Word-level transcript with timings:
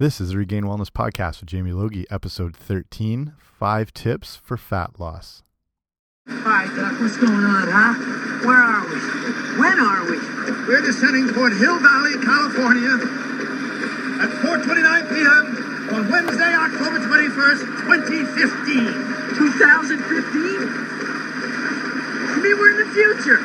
This 0.00 0.20
is 0.20 0.30
the 0.30 0.38
Regained 0.38 0.64
Wellness 0.66 0.90
Podcast 0.90 1.40
with 1.40 1.48
Jamie 1.50 1.72
Logie, 1.72 2.06
episode 2.10 2.56
13 2.56 3.34
Five 3.38 3.92
Tips 3.94 4.34
for 4.36 4.56
Fat 4.56 4.98
Loss. 4.98 5.42
Hi, 6.28 6.66
Doc. 6.74 6.98
What's 7.00 7.16
going 7.18 7.44
on, 7.44 7.68
huh? 7.70 7.94
Where 8.42 8.58
are 8.58 8.82
we? 8.88 8.98
When 9.60 9.78
are 9.78 10.02
we? 10.10 10.18
We're 10.66 10.82
descending 10.82 11.28
toward 11.32 11.52
Hill 11.54 11.78
Valley, 11.78 12.18
California 12.18 12.98
at 14.22 14.30
4.29 14.42 15.08
p.m. 15.10 15.94
on 15.94 16.10
Wednesday, 16.10 16.50
October 16.50 16.98
21st, 16.98 17.62
2015. 17.86 19.38
2015? 19.38 20.42
You 22.32 22.42
mean 22.42 22.56
we're 22.58 22.70
in 22.74 22.78
the 22.82 22.90
future? 22.94 23.38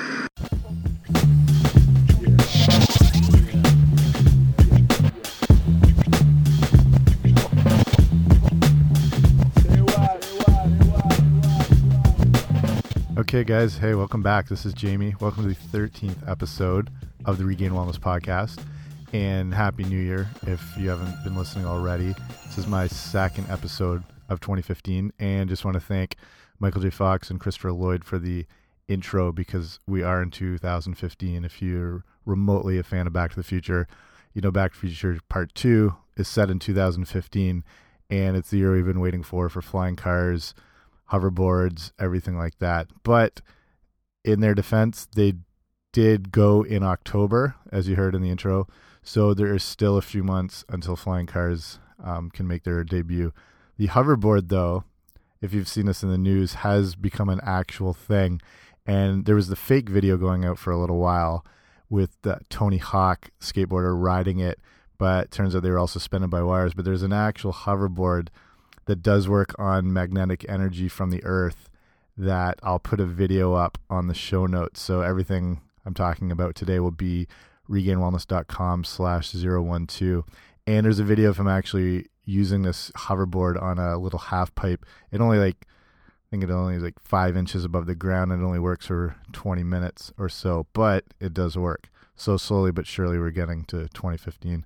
Okay, 13.28 13.44
guys. 13.44 13.78
Hey, 13.78 13.94
welcome 13.94 14.24
back. 14.24 14.48
This 14.48 14.66
is 14.66 14.74
Jamie. 14.74 15.14
Welcome 15.20 15.44
to 15.44 15.50
the 15.50 15.78
13th 15.78 16.30
episode 16.30 16.90
of 17.26 17.38
the 17.38 17.44
Regained 17.44 17.74
Wellness 17.74 18.00
Podcast. 18.00 18.64
And 19.12 19.54
Happy 19.54 19.84
New 19.84 20.00
Year 20.00 20.30
if 20.44 20.64
you 20.78 20.88
haven't 20.88 21.26
been 21.26 21.36
listening 21.36 21.66
already. 21.66 22.16
This 22.46 22.58
is 22.58 22.68
my 22.68 22.88
second 22.88 23.50
episode 23.50 24.02
of 24.30 24.40
2015. 24.40 25.12
And 25.20 25.50
just 25.50 25.66
want 25.66 25.76
to 25.76 25.82
thank 25.82 26.16
Michael 26.60 26.80
J. 26.80 26.90
Fox 26.90 27.30
and 27.30 27.38
Christopher 27.38 27.74
Lloyd 27.74 28.06
for 28.06 28.18
the 28.18 28.46
intro 28.88 29.34
because 29.34 29.82
we 29.86 30.04
are 30.04 30.24
in 30.24 30.32
2015. 30.32 31.44
If 31.44 31.62
you're 31.62 32.06
remotely 32.26 32.78
a 32.78 32.84
fan 32.84 33.08
of 33.08 33.12
Back 33.12 33.32
to 33.32 33.36
the 33.36 33.44
Future, 33.44 33.90
you 34.34 34.42
know 34.42 34.52
Back 34.52 34.72
to 34.72 34.80
the 34.80 34.88
Future 34.88 35.20
Part 35.28 35.54
2 35.54 35.94
is 36.16 36.30
set 36.30 36.50
in 36.50 36.60
2015. 36.60 37.66
And 38.10 38.38
it's 38.38 38.52
the 38.52 38.60
year 38.60 38.72
we've 38.72 38.86
been 38.86 39.02
waiting 39.02 39.22
for 39.22 39.50
for 39.50 39.62
flying 39.62 39.98
cars 39.98 40.54
hoverboards, 41.12 41.92
everything 42.00 42.38
like 42.38 42.60
that. 42.60 42.88
But 43.04 43.42
in 44.24 44.42
their 44.42 44.54
defense, 44.54 45.08
they 45.16 45.34
did 45.94 46.32
go 46.32 46.64
in 46.64 46.84
October, 46.84 47.56
as 47.72 47.88
you 47.88 47.96
heard 47.96 48.16
in 48.16 48.22
the 48.22 48.30
intro. 48.30 48.68
So 49.02 49.34
there 49.34 49.54
is 49.56 49.64
still 49.64 49.98
a 49.98 50.02
few 50.02 50.24
months 50.24 50.66
until 50.70 50.96
flying 50.96 51.28
cars 51.28 51.80
um, 52.04 52.30
can 52.30 52.48
make 52.48 52.64
their 52.64 52.84
debut. 52.84 53.34
The 53.78 53.88
hoverboard, 53.88 54.50
though, 54.50 54.84
if 55.42 55.54
you've 55.54 55.68
seen 55.68 55.86
this 55.86 56.04
in 56.04 56.10
the 56.10 56.18
news, 56.18 56.56
has 56.56 56.96
become 56.96 57.30
an 57.30 57.40
actual 57.44 57.94
thing. 57.94 58.42
And 58.86 59.26
there 59.26 59.36
was 59.36 59.48
the 59.48 59.56
fake 59.56 59.90
video 59.90 60.18
going 60.18 60.46
out 60.46 60.60
for 60.60 60.72
a 60.72 60.78
little 60.78 60.98
while 60.98 61.46
with 61.90 62.22
the 62.22 62.40
Tony 62.50 62.78
Hawk 62.78 63.30
skateboarder 63.40 63.94
riding 63.98 64.40
it, 64.40 64.60
but 64.98 65.26
it 65.26 65.32
turns 65.32 65.56
out 65.56 65.64
they 65.64 65.70
were 65.70 65.80
all 65.80 65.88
suspended 65.88 66.30
by 66.30 66.42
wires. 66.42 66.74
But 66.74 66.86
there's 66.86 67.04
an 67.04 67.14
actual 67.14 67.54
hoverboard 67.54 68.28
that 68.88 69.04
does 69.04 69.30
work 69.30 69.54
on 69.60 69.94
magnetic 69.94 70.46
energy 70.50 70.90
from 70.90 71.12
the 71.12 71.24
earth 71.24 71.70
that 72.18 72.58
I'll 72.64 72.80
put 72.80 73.00
a 73.00 73.06
video 73.06 73.54
up 73.54 73.78
on 73.90 74.08
the 74.08 74.14
show 74.14 74.48
notes. 74.48 74.82
So 74.82 75.02
everything 75.02 75.62
I'm 75.86 75.94
talking 75.94 76.32
about 76.32 76.56
today 76.56 76.80
will 76.80 76.92
be 76.92 77.28
regainedwellness.com 77.70 78.86
slash 78.86 79.32
012. 79.32 80.26
And 80.66 80.86
there's 80.86 81.00
a 81.00 81.04
video 81.04 81.30
of 81.30 81.38
him 81.38 81.48
actually 81.48 82.08
using 82.26 82.64
this 82.64 82.92
hoverboard 82.96 83.62
on 83.62 83.78
a 83.78 83.98
little 83.98 84.20
half 84.20 84.54
pipe. 84.56 84.86
It 85.12 85.22
only 85.22 85.38
like, 85.38 85.68
I 85.68 86.26
think 86.32 86.44
it 86.44 86.50
only 86.50 86.76
is 86.76 86.84
like 86.84 87.00
five 87.00 87.38
inches 87.38 87.64
above 87.64 87.86
the 87.86 87.96
ground 87.96 88.32
it 88.32 88.44
only 88.44 88.60
works 88.60 88.88
for 88.88 89.16
20 89.32 89.64
minutes 89.64 90.12
or 90.18 90.28
so, 90.28 90.66
but 90.74 91.06
it 91.20 91.34
does 91.34 91.58
work. 91.58 91.90
So 92.16 92.36
slowly 92.36 92.72
but 92.72 92.88
surely 92.88 93.20
we're 93.20 93.32
getting 93.32 93.64
to 93.66 93.88
2015. 93.90 94.66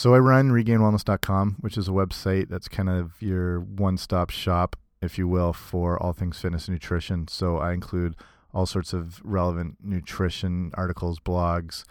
So 0.00 0.14
I 0.14 0.18
run 0.18 0.48
regainedwellness.com, 0.48 1.56
which 1.60 1.76
is 1.76 1.86
a 1.86 1.90
website 1.90 2.48
that's 2.48 2.68
kind 2.68 2.88
of 2.88 3.20
your 3.20 3.60
one-stop 3.60 4.30
shop, 4.30 4.76
if 5.02 5.18
you 5.18 5.28
will, 5.28 5.52
for 5.52 6.02
all 6.02 6.14
things 6.14 6.38
fitness 6.38 6.68
and 6.68 6.74
nutrition. 6.74 7.28
So 7.28 7.58
I 7.58 7.74
include 7.74 8.16
all 8.54 8.64
sorts 8.64 8.94
of 8.94 9.20
relevant 9.22 9.76
nutrition 9.82 10.70
articles, 10.72 11.20
blogs. 11.20 11.84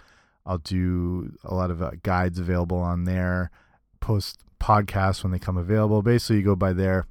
I'll 0.43 0.57
do 0.57 1.37
a 1.43 1.53
lot 1.53 1.69
of 1.69 1.83
uh, 1.83 1.91
guides 2.01 2.39
available 2.39 2.79
on 2.79 3.03
there, 3.03 3.51
post 3.99 4.39
podcasts 4.59 5.21
when 5.21 5.31
they 5.31 5.37
come 5.37 5.57
available. 5.57 6.01
Basically, 6.01 6.37
you 6.37 6.41
go 6.41 6.55
by 6.55 6.73
there, 6.73 7.05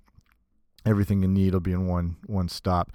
everything 0.84 1.22
you 1.22 1.28
need 1.28 1.52
will 1.52 1.60
be 1.60 1.70
in 1.70 1.86
one 1.86 2.16
one 2.26 2.48
stop. 2.48 2.90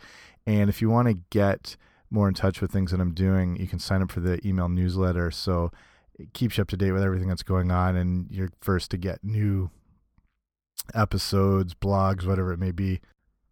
And 0.45 0.69
if 0.69 0.81
you 0.81 0.89
want 0.89 1.07
to 1.07 1.19
get 1.29 1.77
more 2.11 2.27
in 2.27 2.33
touch 2.33 2.59
with 2.59 2.69
things 2.69 2.91
that 2.91 2.99
I'm 2.99 3.13
doing, 3.13 3.55
you 3.55 3.67
can 3.69 3.79
sign 3.79 4.01
up 4.01 4.11
for 4.11 4.19
the 4.19 4.45
email 4.45 4.67
newsletter. 4.67 5.31
So 5.31 5.71
it 6.19 6.33
keeps 6.33 6.57
you 6.57 6.61
up 6.61 6.69
to 6.69 6.77
date 6.77 6.91
with 6.91 7.03
everything 7.03 7.27
that's 7.27 7.43
going 7.43 7.71
on, 7.71 7.95
and 7.95 8.27
you're 8.29 8.51
first 8.61 8.91
to 8.91 8.97
get 8.97 9.23
new 9.23 9.71
episodes, 10.93 11.73
blogs, 11.73 12.25
whatever 12.25 12.51
it 12.53 12.59
may 12.59 12.71
be. 12.71 12.99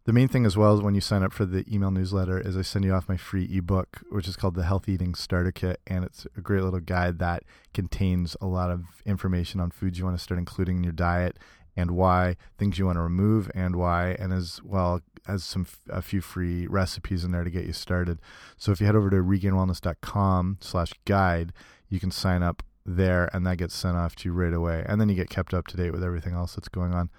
The 0.04 0.12
main 0.12 0.26
thing 0.26 0.44
as 0.44 0.56
well 0.56 0.74
is 0.74 0.80
when 0.80 0.96
you 0.96 1.00
sign 1.00 1.22
up 1.22 1.32
for 1.32 1.44
the 1.44 1.64
email 1.72 1.92
newsletter 1.92 2.40
is 2.40 2.56
I 2.56 2.62
send 2.62 2.84
you 2.84 2.92
off 2.92 3.08
my 3.08 3.16
free 3.16 3.48
ebook, 3.56 4.00
which 4.10 4.26
is 4.26 4.34
called 4.34 4.56
the 4.56 4.64
Health 4.64 4.88
Eating 4.88 5.14
Starter 5.14 5.52
Kit, 5.52 5.80
and 5.86 6.04
it's 6.04 6.26
a 6.36 6.40
great 6.40 6.62
little 6.62 6.80
guide 6.80 7.20
that 7.20 7.44
contains 7.72 8.36
a 8.40 8.46
lot 8.46 8.70
of 8.70 8.84
information 9.06 9.60
on 9.60 9.70
foods 9.70 9.98
you 9.98 10.04
want 10.04 10.16
to 10.16 10.22
start 10.22 10.40
including 10.40 10.78
in 10.78 10.84
your 10.84 10.92
diet 10.92 11.38
and 11.76 11.90
why, 11.92 12.36
things 12.58 12.78
you 12.78 12.86
want 12.86 12.96
to 12.96 13.02
remove 13.02 13.50
and 13.54 13.76
why, 13.76 14.16
and 14.18 14.32
as 14.32 14.60
well 14.62 15.00
as 15.26 15.44
some 15.44 15.66
a 15.88 16.02
few 16.02 16.20
free 16.20 16.66
recipes 16.66 17.22
in 17.24 17.30
there 17.32 17.44
to 17.44 17.50
get 17.50 17.64
you 17.64 17.72
started. 17.72 18.20
So 18.56 18.72
if 18.72 18.80
you 18.80 18.86
head 18.86 18.96
over 18.96 19.08
to 19.10 19.16
regainedwellness.com/guide, 19.16 21.52
you 21.88 22.00
can 22.00 22.10
sign 22.10 22.42
up 22.42 22.62
there 22.84 23.30
and 23.32 23.46
that 23.46 23.58
gets 23.58 23.74
sent 23.74 23.96
off 23.96 24.16
to 24.16 24.28
you 24.28 24.32
right 24.32 24.52
away. 24.52 24.84
And 24.86 25.00
then 25.00 25.08
you 25.08 25.14
get 25.14 25.30
kept 25.30 25.54
up 25.54 25.68
to 25.68 25.76
date 25.76 25.92
with 25.92 26.02
everything 26.02 26.34
else 26.34 26.54
that's 26.54 26.68
going 26.68 26.92
on. 26.92 27.10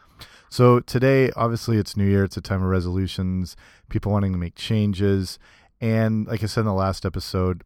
So 0.50 0.82
today 0.82 1.32
obviously 1.36 1.78
it's 1.78 1.98
new 1.98 2.06
year. 2.06 2.24
It's 2.24 2.38
a 2.38 2.42
time 2.42 2.64
of 2.64 2.70
resolutions 2.70 3.56
people 3.90 4.12
wanting 4.12 4.34
to 4.34 4.38
make 4.38 4.56
changes. 4.56 5.40
And 5.80 6.28
like 6.28 6.44
i 6.44 6.48
said 6.48 6.62
in 6.62 6.66
the 6.66 6.74
last 6.74 7.06
episode 7.06 7.64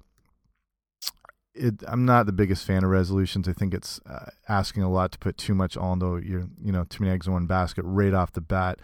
it, 1.58 1.84
i'm 1.88 2.06
not 2.06 2.26
the 2.26 2.32
biggest 2.32 2.66
fan 2.66 2.84
of 2.84 2.90
resolutions. 2.90 3.48
I 3.48 3.54
think 3.54 3.74
it's 3.74 4.00
uh, 4.10 4.30
asking 4.48 4.84
a 4.84 4.92
lot 4.92 5.12
to 5.14 5.18
put 5.20 5.38
too 5.38 5.56
much 5.56 5.78
on 5.78 6.00
though 6.00 6.16
you're 6.16 6.48
you 6.62 6.72
know 6.72 6.86
too 6.86 7.04
many 7.04 7.14
eggs 7.14 7.28
in 7.28 7.34
one 7.34 7.48
basket 7.48 7.84
right 7.86 8.14
off 8.14 8.32
the 8.32 8.42
bat 8.42 8.80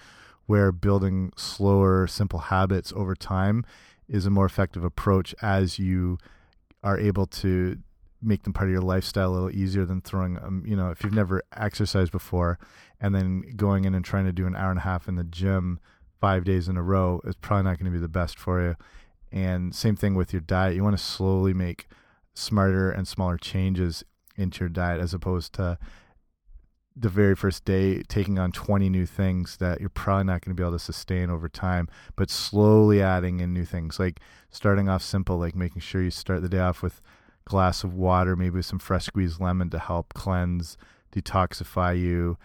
where 0.46 0.72
building 0.72 1.32
slower 1.38 2.08
simple 2.08 2.40
habits 2.40 2.92
over 2.96 3.16
time 3.16 3.66
is 4.10 4.26
a 4.26 4.30
more 4.30 4.46
effective 4.46 4.84
approach 4.84 5.34
as 5.42 5.80
you 5.80 6.18
are 6.84 7.00
able 7.00 7.26
to 7.26 7.78
make 8.22 8.44
them 8.44 8.54
part 8.54 8.68
of 8.70 8.74
your 8.74 8.82
lifestyle 8.82 9.32
a 9.32 9.34
little 9.34 9.52
easier 9.52 9.86
than 9.86 10.02
throwing 10.02 10.38
um, 10.38 10.64
you 10.66 10.76
know 10.76 10.90
if 10.90 11.04
you've 11.04 11.14
never 11.14 11.42
exercised 11.56 12.12
before 12.12 12.60
and 13.00 13.14
then 13.14 13.44
going 13.56 13.86
in 13.86 13.94
and 13.94 14.06
trying 14.06 14.26
to 14.26 14.32
do 14.32 14.48
an 14.48 14.56
hour 14.56 14.70
and 14.70 14.80
a 14.80 14.84
half 14.84 15.08
in 15.08 15.16
the 15.16 15.24
gym 15.24 15.80
five 16.24 16.46
days 16.46 16.70
in 16.70 16.78
a 16.78 16.82
row 16.82 17.20
is 17.26 17.36
probably 17.36 17.66
not 17.66 17.78
going 17.78 17.92
to 17.92 17.92
be 17.92 18.00
the 18.00 18.08
best 18.08 18.40
for 18.40 18.62
you. 18.62 18.78
And 19.34 19.76
same 19.76 19.98
thing 19.98 20.16
with 20.16 20.32
your 20.32 20.40
diet. 20.40 20.74
You 20.74 20.82
want 20.82 20.98
to 20.98 21.04
slowly 21.04 21.54
make 21.54 21.86
smarter 22.34 22.90
and 22.92 23.08
smaller 23.08 23.38
changes 23.38 24.04
into 24.36 24.62
your 24.62 24.70
diet 24.70 25.00
as 25.00 25.14
opposed 25.14 25.54
to 25.54 25.78
the 26.96 27.10
very 27.10 27.36
first 27.36 27.66
day 27.66 28.04
taking 28.04 28.38
on 28.38 28.52
20 28.52 28.88
new 28.88 29.06
things 29.06 29.58
that 29.58 29.80
you're 29.80 29.90
probably 29.90 30.26
not 30.26 30.42
going 30.42 30.56
to 30.56 30.60
be 30.60 30.64
able 30.64 30.78
to 30.78 30.80
sustain 30.80 31.30
over 31.30 31.50
time 31.50 31.88
but 32.16 32.30
slowly 32.30 33.02
adding 33.02 33.40
in 33.40 33.52
new 33.52 33.66
things 33.66 34.00
like 34.00 34.20
starting 34.52 34.88
off 34.88 35.02
simple 35.02 35.38
like 35.38 35.56
making 35.56 35.82
sure 35.82 36.04
you 36.04 36.12
start 36.12 36.42
the 36.44 36.50
day 36.50 36.60
off 36.60 36.84
with 36.84 37.02
a 37.46 37.50
glass 37.50 37.84
of 37.84 37.94
water, 37.94 38.36
maybe 38.36 38.58
with 38.58 38.66
some 38.66 38.80
fresh 38.80 39.06
squeezed 39.06 39.40
lemon 39.40 39.70
to 39.72 39.80
help 39.80 40.14
cleanse, 40.14 40.78
detoxify 41.12 42.00
you, 42.00 42.38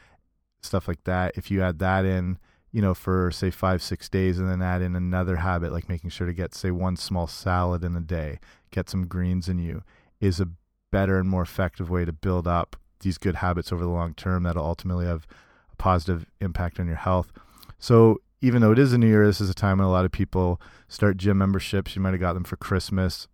stuff 0.63 0.89
like 0.89 1.05
that. 1.05 1.33
If 1.37 1.51
you 1.51 1.63
add 1.63 1.79
that 1.79 2.05
in, 2.05 2.39
you 2.73 2.83
know, 2.83 2.95
for 2.95 3.31
say 3.31 3.51
five, 3.51 3.83
six 3.83 4.09
days, 4.09 4.39
and 4.39 4.49
then 4.49 4.63
add 4.63 4.83
in 4.83 4.95
another 4.95 5.37
habit 5.37 5.73
like 5.73 5.89
making 5.89 6.11
sure 6.11 6.27
to 6.27 6.33
get, 6.33 6.55
say, 6.55 6.71
one 6.71 6.97
small 6.97 7.27
salad 7.27 7.85
in 7.85 7.97
a 7.97 8.01
day, 8.01 8.39
get 8.71 8.91
some 8.91 9.07
greens 9.07 9.49
in 9.49 9.59
you, 9.59 9.83
is 10.21 10.41
a 10.41 10.49
better 10.91 11.19
and 11.19 11.29
more 11.29 11.43
effective 11.43 11.91
way 11.91 12.05
to 12.05 12.13
build 12.13 12.47
up 12.47 12.77
these 13.01 13.19
good 13.19 13.37
habits 13.37 13.73
over 13.73 13.85
the 13.85 13.91
long 13.91 14.15
term 14.15 14.43
that'll 14.43 14.65
ultimately 14.65 15.07
have 15.07 15.27
a 15.73 15.77
positive 15.77 16.27
impact 16.41 16.81
on 16.81 16.87
your 16.87 16.97
health. 16.97 17.33
So, 17.79 18.21
even 18.41 18.63
though 18.63 18.73
it 18.73 18.79
is 18.79 18.93
a 18.93 18.99
new 18.99 19.09
year, 19.09 19.27
this 19.27 19.41
is 19.41 19.51
a 19.51 19.55
time 19.55 19.79
when 19.79 19.87
a 19.87 19.91
lot 19.91 20.05
of 20.05 20.13
people 20.13 20.61
start 20.87 21.17
gym 21.17 21.39
memberships. 21.39 21.97
You 21.97 22.03
might 22.03 22.13
have 22.13 22.21
got 22.21 22.35
them 22.35 22.45
for 22.45 22.57
Christmas 22.57 23.27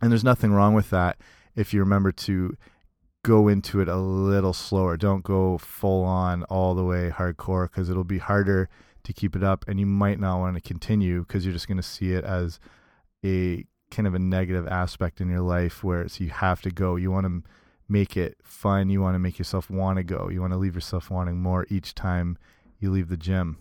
and 0.00 0.10
there's 0.10 0.24
nothing 0.24 0.52
wrong 0.52 0.74
with 0.74 0.90
that 0.90 1.18
if 1.56 1.72
you 1.72 1.80
remember 1.80 2.12
to 2.12 2.56
go 3.24 3.48
into 3.48 3.80
it 3.80 3.88
a 3.88 3.96
little 3.96 4.52
slower. 4.52 4.96
Don't 4.96 5.24
go 5.24 5.58
full 5.58 6.04
on 6.04 6.44
all 6.44 6.74
the 6.74 6.84
way 6.84 7.10
hardcore 7.10 7.68
because 7.68 7.90
it'll 7.90 8.04
be 8.04 8.18
harder 8.18 8.68
to 9.02 9.12
keep 9.12 9.34
it 9.34 9.42
up 9.42 9.64
and 9.66 9.80
you 9.80 9.86
might 9.86 10.20
not 10.20 10.38
want 10.38 10.54
to 10.54 10.60
continue 10.60 11.20
because 11.20 11.44
you're 11.44 11.52
just 11.52 11.66
going 11.66 11.76
to 11.76 11.82
see 11.82 12.12
it 12.12 12.24
as 12.24 12.60
a 13.24 13.64
kind 13.90 14.06
of 14.06 14.14
a 14.14 14.18
negative 14.18 14.68
aspect 14.68 15.20
in 15.20 15.28
your 15.28 15.40
life 15.40 15.82
where 15.82 16.02
it's 16.02 16.20
you 16.20 16.28
have 16.28 16.60
to 16.62 16.70
go. 16.70 16.96
You 16.96 17.10
want 17.10 17.26
to 17.26 17.42
make 17.88 18.16
it 18.16 18.36
fun. 18.42 18.90
You 18.90 19.00
want 19.00 19.14
to 19.14 19.18
make 19.18 19.38
yourself 19.38 19.70
want 19.70 19.96
to 19.96 20.04
go. 20.04 20.28
You 20.28 20.40
want 20.40 20.52
to 20.52 20.58
leave 20.58 20.74
yourself 20.74 21.10
wanting 21.10 21.40
more 21.40 21.66
each 21.70 21.94
time 21.94 22.38
you 22.78 22.90
leave 22.90 23.08
the 23.08 23.16
gym. 23.16 23.58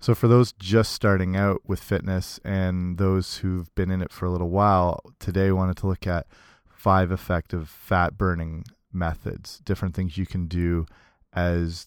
So, 0.00 0.16
for 0.16 0.26
those 0.26 0.52
just 0.52 0.92
starting 0.92 1.36
out 1.36 1.62
with 1.64 1.80
fitness 1.80 2.40
and 2.44 2.98
those 2.98 3.38
who've 3.38 3.72
been 3.76 3.90
in 3.90 4.02
it 4.02 4.12
for 4.12 4.26
a 4.26 4.30
little 4.30 4.50
while, 4.50 5.00
today 5.20 5.48
I 5.48 5.52
wanted 5.52 5.76
to 5.78 5.86
look 5.86 6.08
at 6.08 6.26
five 6.68 7.12
effective 7.12 7.68
fat 7.68 8.18
burning 8.18 8.64
methods, 8.92 9.60
different 9.64 9.94
things 9.94 10.18
you 10.18 10.26
can 10.26 10.46
do 10.46 10.86
as 11.32 11.86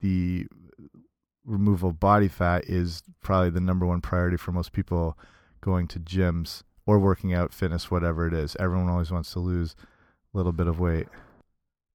the 0.00 0.46
removal 1.44 1.90
of 1.90 2.00
body 2.00 2.28
fat 2.28 2.64
is 2.66 3.02
probably 3.22 3.50
the 3.50 3.60
number 3.60 3.86
one 3.86 4.00
priority 4.00 4.36
for 4.36 4.52
most 4.52 4.72
people 4.72 5.18
going 5.60 5.86
to 5.88 5.98
gyms 5.98 6.62
or 6.86 6.98
working 6.98 7.34
out, 7.34 7.52
fitness, 7.52 7.90
whatever 7.90 8.26
it 8.26 8.32
is. 8.32 8.56
Everyone 8.58 8.88
always 8.88 9.10
wants 9.10 9.32
to 9.32 9.38
lose 9.40 9.74
a 10.32 10.36
little 10.36 10.52
bit 10.52 10.66
of 10.66 10.80
weight. 10.80 11.06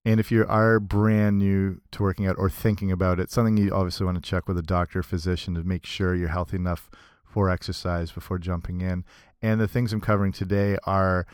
And 0.04 0.20
if 0.20 0.32
you 0.32 0.46
are 0.48 0.80
brand 0.80 1.40
new 1.40 1.82
to 1.92 2.04
working 2.04 2.28
out 2.28 2.36
or 2.38 2.50
thinking 2.50 2.92
about 2.92 3.20
it, 3.20 3.32
something 3.32 3.58
you 3.58 3.72
obviously 3.74 4.06
want 4.06 4.22
to 4.24 4.30
check 4.30 4.48
with 4.48 4.58
a 4.58 4.64
doctor 4.64 5.00
or 5.00 5.04
physician 5.04 5.56
to 5.56 5.64
make 5.64 5.86
sure 5.86 6.14
you're 6.14 6.30
healthy 6.30 6.58
enough 6.58 6.92
for 7.26 7.50
exercise 7.50 8.12
before 8.12 8.38
jumping 8.38 8.82
in. 8.82 9.04
And 9.42 9.60
the 9.60 9.68
things 9.68 9.92
I'm 9.92 10.02
covering 10.02 10.32
today 10.32 10.78
are 10.86 11.26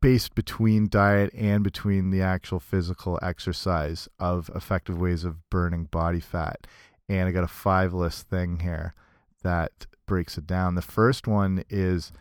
based 0.00 0.34
between 0.34 0.88
diet 0.88 1.32
and 1.34 1.62
between 1.62 2.10
the 2.10 2.22
actual 2.22 2.60
physical 2.60 3.18
exercise 3.22 4.08
of 4.18 4.50
effective 4.54 5.00
ways 5.00 5.24
of 5.24 5.48
burning 5.50 5.84
body 5.84 6.20
fat. 6.20 6.66
And 7.08 7.28
I 7.28 7.32
got 7.32 7.44
a 7.44 7.48
five 7.48 7.94
list 7.94 8.28
thing 8.28 8.60
here 8.60 8.94
that 9.42 9.86
breaks 10.06 10.36
it 10.36 10.46
down. 10.46 10.74
The 10.74 10.82
first 10.82 11.26
one 11.26 11.64
is 11.68 12.12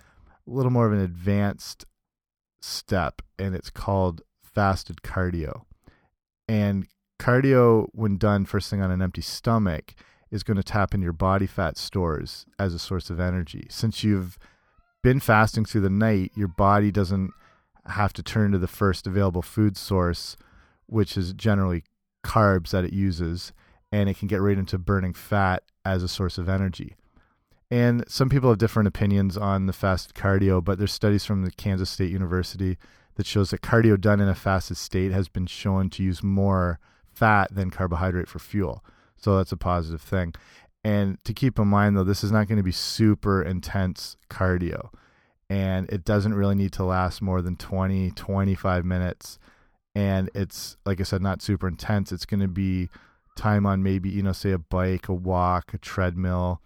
a 0.47 0.51
little 0.51 0.71
more 0.71 0.85
of 0.85 0.93
an 0.93 0.99
advanced 0.99 1.85
step, 2.61 3.21
and 3.39 3.55
it's 3.55 3.69
called 3.69 4.21
fasted 4.43 4.97
cardio. 5.03 5.63
And 6.47 6.87
cardio, 7.19 7.87
when 7.93 8.17
done 8.17 8.45
first 8.45 8.69
thing 8.69 8.81
on 8.81 8.91
an 8.91 9.01
empty 9.01 9.21
stomach, 9.21 9.93
is 10.29 10.43
going 10.43 10.57
to 10.57 10.63
tap 10.63 10.93
into 10.93 11.05
your 11.05 11.13
body 11.13 11.47
fat 11.47 11.77
stores 11.77 12.45
as 12.59 12.73
a 12.73 12.79
source 12.79 13.09
of 13.09 13.19
energy. 13.19 13.67
Since 13.69 14.03
you've 14.03 14.37
been 15.03 15.19
fasting 15.19 15.65
through 15.65 15.81
the 15.81 15.89
night, 15.89 16.31
your 16.35 16.49
body 16.49 16.91
doesn't 16.91 17.31
have 17.89 18.13
to 18.13 18.23
turn 18.23 18.51
to 18.51 18.57
the 18.57 18.67
first 18.67 19.07
available 19.07 19.41
food 19.41 19.77
source, 19.77 20.37
which 20.87 21.17
is 21.17 21.33
generally 21.33 21.83
carbs 22.23 22.71
that 22.71 22.85
it 22.85 22.93
uses, 22.93 23.53
and 23.91 24.09
it 24.09 24.17
can 24.17 24.27
get 24.27 24.41
right 24.41 24.57
into 24.57 24.77
burning 24.77 25.13
fat 25.13 25.63
as 25.85 26.03
a 26.03 26.07
source 26.07 26.37
of 26.37 26.49
energy. 26.49 26.95
And 27.69 28.03
some 28.07 28.29
people 28.29 28.49
have 28.49 28.57
different 28.57 28.87
opinions 28.87 29.37
on 29.37 29.65
the 29.65 29.73
fasted 29.73 30.13
cardio, 30.13 30.63
but 30.63 30.77
there's 30.77 30.93
studies 30.93 31.25
from 31.25 31.43
the 31.43 31.51
Kansas 31.51 31.89
State 31.89 32.11
University 32.11 32.77
that 33.15 33.25
shows 33.25 33.49
that 33.49 33.61
cardio 33.61 33.99
done 33.99 34.21
in 34.21 34.29
a 34.29 34.35
fasted 34.35 34.77
state 34.77 35.11
has 35.11 35.27
been 35.27 35.47
shown 35.47 35.89
to 35.89 36.03
use 36.03 36.23
more 36.23 36.79
fat 37.13 37.53
than 37.53 37.71
carbohydrate 37.71 38.29
for 38.29 38.39
fuel. 38.39 38.83
So 39.17 39.37
that's 39.37 39.51
a 39.51 39.57
positive 39.57 40.01
thing. 40.01 40.33
And 40.83 41.21
to 41.25 41.33
keep 41.33 41.59
in 41.59 41.67
mind, 41.67 41.97
though, 41.97 42.03
this 42.03 42.23
is 42.23 42.31
not 42.31 42.47
going 42.47 42.57
to 42.57 42.63
be 42.63 42.71
super 42.71 43.41
intense 43.41 44.15
cardio. 44.29 44.89
And 45.49 45.89
it 45.89 46.03
doesn't 46.03 46.33
really 46.33 46.55
need 46.55 46.73
to 46.73 46.83
last 46.83 47.21
more 47.21 47.41
than 47.41 47.55
20, 47.55 48.11
25 48.11 48.85
minutes. 48.85 49.39
And 49.95 50.29
it's, 50.35 50.77
like 50.85 50.99
I 50.99 51.03
said, 51.03 51.21
not 51.21 51.41
super 51.41 51.67
intense. 51.67 52.11
It's 52.11 52.25
going 52.25 52.41
to 52.41 52.47
be 52.47 52.89
time 53.35 53.65
on 53.65 53.81
maybe, 53.81 54.09
you 54.09 54.21
know, 54.21 54.33
say 54.33 54.51
a 54.51 54.57
bike, 54.57 55.07
a 55.07 55.13
walk, 55.13 55.73
a 55.73 55.77
treadmill, 55.77 56.61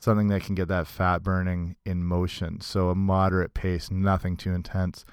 something 0.00 0.28
that 0.28 0.42
can 0.42 0.54
get 0.54 0.68
that 0.68 0.86
fat 0.86 1.22
burning 1.22 1.76
in 1.84 2.02
motion. 2.04 2.60
So 2.60 2.90
a 2.90 2.94
moderate 2.94 3.54
pace, 3.54 3.90
nothing 3.90 4.36
too 4.36 4.52
intense. 4.52 5.04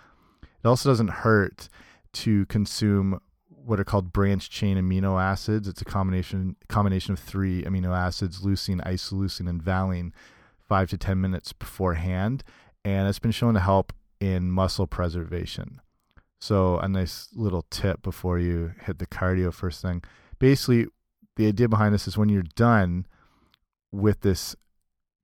It 0.42 0.68
also 0.68 0.90
doesn't 0.90 1.10
hurt 1.10 1.70
to 2.14 2.46
consume 2.48 3.20
what 3.48 3.80
are 3.80 3.84
called 3.84 4.12
branch 4.12 4.50
chain 4.50 4.78
amino 4.78 5.22
acids. 5.22 5.68
It's 5.68 5.82
a 5.82 5.86
combination 5.86 6.56
combination 6.68 7.14
of 7.14 7.20
three 7.20 7.64
amino 7.64 7.96
acids: 7.96 8.42
leucine, 8.42 8.84
isoleucine, 8.86 9.50
and 9.50 9.62
valine. 9.62 10.14
Five 10.68 10.90
to 10.92 10.98
ten 10.98 11.20
minutes 11.20 11.52
beforehand, 11.52 12.46
and 12.84 13.08
it's 13.08 13.20
been 13.20 13.32
shown 13.32 13.54
to 13.54 13.60
help 13.60 13.94
in 14.20 14.52
muscle 14.52 14.88
preservation. 14.88 15.82
So 16.40 16.78
a 16.80 16.88
nice 16.88 17.30
little 17.34 17.66
tip 17.70 18.02
before 18.02 18.40
you 18.40 18.74
hit 18.84 19.00
the 19.00 19.08
cardio 19.08 19.54
first 19.54 19.82
thing. 19.82 20.04
Basically, 20.40 20.88
the 21.36 21.48
idea 21.48 21.70
behind 21.70 21.94
this 21.94 22.08
is 22.08 22.18
when 22.18 22.30
you're 22.30 22.44
done 22.56 23.06
with 23.92 24.22
this 24.22 24.56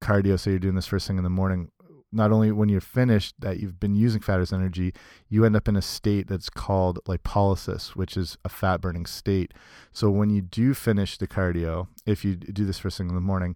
cardio, 0.01 0.39
so 0.39 0.51
you're 0.51 0.59
doing 0.59 0.75
this 0.75 0.87
first 0.87 1.07
thing 1.07 1.17
in 1.17 1.23
the 1.23 1.29
morning, 1.29 1.71
not 2.11 2.31
only 2.31 2.51
when 2.51 2.69
you're 2.69 2.79
finished 2.79 3.35
that 3.39 3.59
you've 3.59 3.79
been 3.79 3.95
using 3.95 4.21
fat 4.21 4.39
as 4.39 4.53
energy, 4.53 4.93
you 5.27 5.43
end 5.43 5.55
up 5.55 5.67
in 5.67 5.75
a 5.75 5.81
state 5.81 6.27
that's 6.27 6.49
called 6.49 6.99
lipolysis, 7.05 7.95
which 7.95 8.15
is 8.15 8.37
a 8.45 8.49
fat 8.49 8.79
burning 8.79 9.05
state. 9.05 9.53
So 9.91 10.09
when 10.09 10.29
you 10.29 10.41
do 10.41 10.73
finish 10.73 11.17
the 11.17 11.27
cardio, 11.27 11.87
if 12.05 12.23
you 12.23 12.35
do 12.35 12.65
this 12.65 12.79
first 12.79 12.97
thing 12.97 13.09
in 13.09 13.15
the 13.15 13.21
morning, 13.21 13.55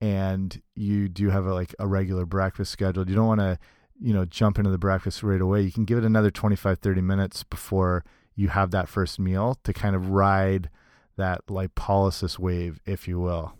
and 0.00 0.60
you 0.74 1.08
do 1.08 1.30
have 1.30 1.46
a, 1.46 1.54
like 1.54 1.74
a 1.78 1.86
regular 1.86 2.24
breakfast 2.24 2.72
scheduled, 2.72 3.08
you 3.08 3.16
don't 3.16 3.26
want 3.26 3.40
to, 3.40 3.58
you 4.00 4.12
know, 4.14 4.24
jump 4.24 4.58
into 4.58 4.70
the 4.70 4.78
breakfast 4.78 5.22
right 5.22 5.40
away. 5.40 5.62
You 5.62 5.72
can 5.72 5.84
give 5.84 5.98
it 5.98 6.04
another 6.04 6.30
25, 6.30 6.78
30 6.78 7.00
minutes 7.00 7.42
before 7.42 8.04
you 8.36 8.48
have 8.48 8.70
that 8.70 8.88
first 8.88 9.18
meal 9.18 9.58
to 9.64 9.72
kind 9.72 9.96
of 9.96 10.10
ride 10.10 10.70
that 11.16 11.44
lipolysis 11.46 12.38
wave, 12.38 12.80
if 12.86 13.08
you 13.08 13.18
will. 13.18 13.54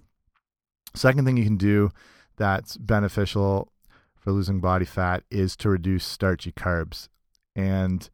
Second 0.95 1.25
thing 1.25 1.37
you 1.37 1.45
can 1.45 1.57
do 1.57 1.91
that's 2.37 2.77
beneficial 2.77 3.73
for 4.15 4.33
losing 4.33 4.61
body 4.61 4.85
fat 4.85 5.25
is 5.31 5.57
to 5.57 5.69
reduce 5.69 6.05
starchy 6.05 6.53
carbs. 6.53 7.09
And 7.57 8.09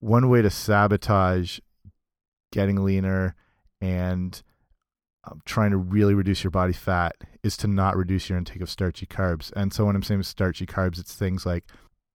one 0.00 0.28
way 0.28 0.40
to 0.42 0.50
sabotage 0.50 1.60
getting 2.50 2.82
leaner 2.82 3.34
and 3.80 4.42
um, 5.24 5.40
trying 5.44 5.70
to 5.70 5.76
really 5.76 6.14
reduce 6.14 6.42
your 6.42 6.50
body 6.50 6.72
fat 6.72 7.16
is 7.42 7.56
to 7.58 7.66
not 7.66 7.96
reduce 7.96 8.28
your 8.28 8.38
intake 8.38 8.60
of 8.60 8.70
starchy 8.70 9.06
carbs. 9.06 9.52
And 9.54 9.72
so 9.72 9.84
when 9.84 9.96
I'm 9.96 10.02
saying 10.02 10.22
starchy 10.24 10.66
carbs, 10.66 10.98
it's 10.98 11.14
things 11.14 11.46
like 11.46 11.64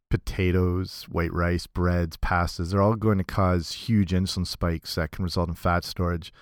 potatoes, 0.09 1.05
white 1.09 1.33
rice, 1.33 1.67
breads, 1.67 2.17
pastas. 2.17 2.71
They're 2.71 2.81
all 2.81 2.95
going 2.95 3.17
to 3.17 3.23
cause 3.23 3.71
huge 3.73 4.11
insulin 4.11 4.47
spikes 4.47 4.95
that 4.95 5.11
can 5.11 5.23
result 5.23 5.49
in 5.49 5.55
fat 5.55 5.83
storage. 5.83 6.33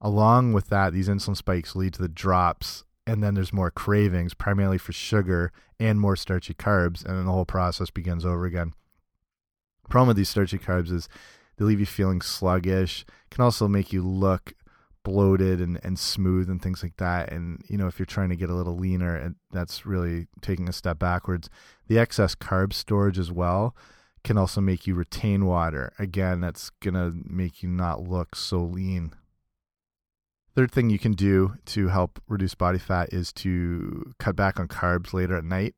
Along 0.00 0.52
with 0.52 0.68
that, 0.68 0.92
these 0.92 1.08
insulin 1.08 1.36
spikes 1.36 1.74
lead 1.74 1.94
to 1.94 2.02
the 2.02 2.08
drops 2.08 2.84
and 3.06 3.22
then 3.22 3.34
there's 3.34 3.52
more 3.52 3.70
cravings, 3.70 4.34
primarily 4.34 4.78
for 4.78 4.92
sugar 4.92 5.52
and 5.78 6.00
more 6.00 6.16
starchy 6.16 6.54
carbs, 6.54 7.04
and 7.04 7.16
then 7.16 7.26
the 7.26 7.32
whole 7.32 7.44
process 7.44 7.90
begins 7.90 8.26
over 8.26 8.44
again. 8.44 8.72
Problem 9.88 10.08
with 10.08 10.16
these 10.16 10.28
starchy 10.28 10.58
carbs 10.58 10.90
is 10.90 11.08
they 11.56 11.64
leave 11.64 11.78
you 11.78 11.86
feeling 11.86 12.20
sluggish, 12.20 13.06
can 13.30 13.44
also 13.44 13.68
make 13.68 13.92
you 13.92 14.02
look 14.02 14.54
bloated 15.06 15.60
and, 15.60 15.78
and 15.84 15.98
smooth 15.98 16.50
and 16.50 16.60
things 16.60 16.82
like 16.82 16.96
that. 16.96 17.32
And 17.32 17.62
you 17.68 17.78
know, 17.78 17.86
if 17.86 17.98
you're 17.98 18.06
trying 18.06 18.30
to 18.30 18.36
get 18.36 18.50
a 18.50 18.54
little 18.54 18.76
leaner, 18.76 19.16
and 19.16 19.36
that's 19.52 19.86
really 19.86 20.26
taking 20.42 20.68
a 20.68 20.72
step 20.72 20.98
backwards. 20.98 21.48
The 21.86 21.98
excess 21.98 22.34
carb 22.34 22.72
storage 22.72 23.18
as 23.18 23.30
well 23.30 23.76
can 24.24 24.36
also 24.36 24.60
make 24.60 24.86
you 24.86 24.94
retain 24.94 25.46
water. 25.46 25.92
Again, 25.98 26.40
that's 26.40 26.70
gonna 26.80 27.12
make 27.24 27.62
you 27.62 27.68
not 27.68 28.02
look 28.02 28.34
so 28.34 28.58
lean 28.58 29.14
Third 30.56 30.72
thing 30.72 30.88
you 30.88 30.98
can 30.98 31.12
do 31.12 31.58
to 31.66 31.88
help 31.88 32.18
reduce 32.28 32.54
body 32.54 32.78
fat 32.78 33.12
is 33.12 33.30
to 33.34 34.14
cut 34.18 34.36
back 34.36 34.58
on 34.58 34.68
carbs 34.68 35.12
later 35.12 35.36
at 35.36 35.44
night. 35.44 35.74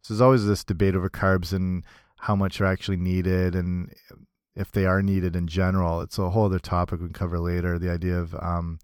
So 0.00 0.14
there's 0.14 0.20
always 0.20 0.46
this 0.46 0.62
debate 0.62 0.94
over 0.94 1.10
carbs 1.10 1.52
and 1.52 1.84
how 2.18 2.36
much 2.36 2.60
are 2.60 2.66
actually 2.66 2.98
needed 2.98 3.56
and 3.56 3.92
if 4.54 4.70
they 4.70 4.84
are 4.84 5.02
needed 5.02 5.34
in 5.34 5.46
general. 5.46 6.00
It's 6.00 6.18
a 6.18 6.30
whole 6.30 6.46
other 6.46 6.58
topic 6.58 7.00
we 7.00 7.06
can 7.06 7.14
cover 7.14 7.38
later. 7.38 7.78
The 7.78 7.90
idea 7.90 8.16
of 8.16 8.34
um, 8.34 8.78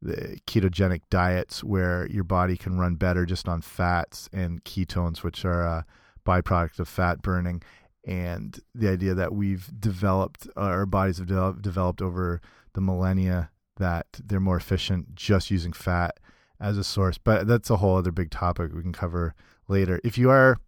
the 0.00 0.38
ketogenic 0.46 1.02
diets 1.10 1.62
where 1.64 2.06
your 2.06 2.24
body 2.24 2.56
can 2.56 2.78
run 2.78 2.94
better 2.94 3.26
just 3.26 3.48
on 3.48 3.60
fats 3.60 4.28
and 4.32 4.64
ketones, 4.64 5.22
which 5.22 5.44
are 5.44 5.62
a 5.62 5.86
byproduct 6.24 6.78
of 6.78 6.88
fat 6.88 7.22
burning. 7.22 7.62
And 8.06 8.58
the 8.74 8.88
idea 8.88 9.14
that 9.14 9.34
we've 9.34 9.68
developed, 9.78 10.48
our 10.56 10.86
bodies 10.86 11.18
have 11.18 11.26
de 11.26 11.54
developed 11.60 12.00
over 12.00 12.40
the 12.72 12.80
millennia 12.80 13.50
that 13.76 14.06
they're 14.24 14.40
more 14.40 14.56
efficient 14.56 15.14
just 15.14 15.50
using 15.50 15.72
fat 15.72 16.18
as 16.58 16.78
a 16.78 16.84
source. 16.84 17.18
But 17.18 17.46
that's 17.46 17.70
a 17.70 17.76
whole 17.76 17.96
other 17.96 18.12
big 18.12 18.30
topic 18.30 18.72
we 18.72 18.82
can 18.82 18.92
cover 18.92 19.34
later. 19.68 20.00
If 20.02 20.16
you 20.16 20.30
are 20.30 20.58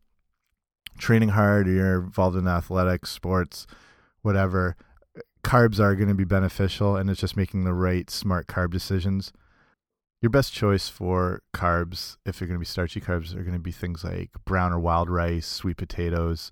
training 0.99 1.31
hard 1.31 1.69
or 1.69 1.73
you're 1.73 2.03
involved 2.03 2.37
in 2.37 2.47
athletics, 2.47 3.11
sports, 3.11 3.67
whatever, 4.23 4.77
carbs 5.45 5.79
are 5.79 5.95
going 5.95 6.09
to 6.09 6.15
be 6.15 6.25
beneficial 6.25 6.97
and 6.97 7.11
it's 7.11 7.21
just 7.21 7.37
making 7.37 7.65
the 7.65 7.75
right 7.75 8.09
smart 8.11 8.47
carb 8.47 8.71
decisions. 8.71 9.33
Your 10.21 10.31
best 10.31 10.53
choice 10.53 10.89
for 10.89 11.43
carbs, 11.55 12.17
if 12.25 12.41
you're 12.41 12.49
going 12.49 12.59
to 12.59 12.61
be 12.61 12.67
starchy 12.67 13.01
carbs, 13.01 13.35
are 13.35 13.43
going 13.43 13.53
to 13.53 13.59
be 13.59 13.73
things 13.73 14.05
like 14.05 14.31
brown 14.45 14.73
or 14.73 14.79
wild 14.79 15.11
rice, 15.11 15.47
sweet 15.47 15.77
potatoes, 15.77 16.51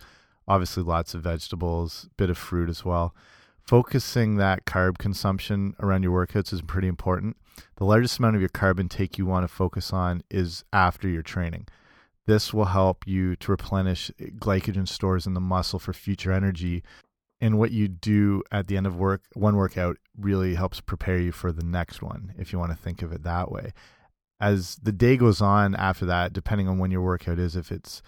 obviously 0.49 0.83
lots 0.83 1.15
of 1.15 1.23
vegetables, 1.23 2.09
bit 2.17 2.31
of 2.31 2.37
fruit 2.37 2.69
as 2.69 2.85
well 2.85 3.15
focusing 3.71 4.35
that 4.35 4.65
carb 4.65 4.99
consumption 4.99 5.77
around 5.79 6.03
your 6.03 6.27
workouts 6.27 6.53
is 6.53 6.61
pretty 6.61 6.89
important. 6.89 7.37
The 7.77 7.85
largest 7.85 8.19
amount 8.19 8.35
of 8.35 8.43
your 8.43 8.49
carb 8.49 8.81
intake 8.81 9.17
you 9.17 9.27
want 9.27 9.45
to 9.45 9.49
focus 9.49 9.93
on 9.93 10.25
is 10.29 10.65
after 10.73 11.09
your 11.09 11.23
training. 11.23 11.69
This 12.27 12.53
will 12.53 12.65
help 12.65 13.07
you 13.07 13.37
to 13.37 13.53
replenish 13.53 14.11
glycogen 14.21 14.89
stores 14.89 15.25
in 15.25 15.35
the 15.35 15.41
muscle 15.41 15.79
for 15.79 15.93
future 15.93 16.33
energy. 16.33 16.83
And 17.41 17.59
what 17.59 17.71
you 17.71 17.89
do 17.89 18.43
at 18.53 18.67
the 18.67 18.77
end 18.77 18.87
of 18.87 18.97
work, 18.97 19.23
one 19.33 19.57
workout 19.57 19.97
really 20.19 20.55
helps 20.55 20.81
prepare 20.81 21.19
you 21.19 21.33
for 21.33 21.53
the 21.53 21.65
next 21.65 22.03
one, 22.03 22.35
if 22.39 22.53
you 22.53 22.59
want 22.59 22.71
to 22.73 22.77
think 22.77 23.01
of 23.03 23.13
it 23.13 23.23
that 23.23 23.51
way. 23.51 23.73
As 24.41 24.77
the 24.83 24.93
day 24.93 25.17
goes 25.17 25.41
on 25.41 25.75
after 25.75 26.05
that, 26.07 26.33
depending 26.33 26.69
on 26.69 26.79
when 26.79 26.91
your 26.91 27.03
workout 27.03 27.39
is, 27.39 27.57
if 27.57 27.73
it's 27.73 28.03